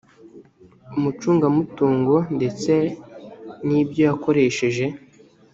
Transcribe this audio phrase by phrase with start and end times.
[0.97, 2.73] umucungamutungo ndetse
[3.65, 4.85] n ibyo yakoresheje